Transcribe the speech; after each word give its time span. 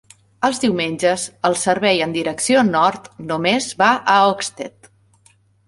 Els 0.47 0.59
diumenges, 0.61 1.25
el 1.49 1.57
servei 1.65 2.01
en 2.07 2.17
direcció 2.17 2.65
nord 2.71 3.07
només 3.29 3.71
va 3.85 3.93
a 4.17 4.19
Oxted. 4.33 4.93